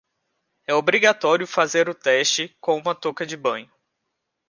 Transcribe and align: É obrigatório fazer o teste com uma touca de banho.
É 0.65 0.73
obrigatório 0.73 1.45
fazer 1.45 1.87
o 1.87 1.93
teste 1.93 2.57
com 2.59 2.75
uma 2.75 2.95
touca 2.95 3.23
de 3.23 3.37
banho. 3.37 3.71